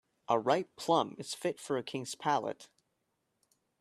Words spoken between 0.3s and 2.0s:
ripe plum is fit for a